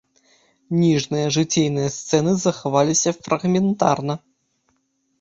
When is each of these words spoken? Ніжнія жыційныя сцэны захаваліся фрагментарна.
Ніжнія 0.83 1.27
жыційныя 1.35 1.93
сцэны 1.97 2.31
захаваліся 2.47 3.17
фрагментарна. 3.23 4.21